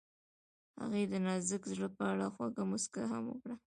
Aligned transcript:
هغې 0.81 1.03
د 1.11 1.13
نازک 1.25 1.61
زړه 1.73 1.87
په 1.97 2.03
اړه 2.11 2.25
خوږه 2.33 2.63
موسکا 2.71 3.03
هم 3.11 3.23
وکړه. 3.29 3.55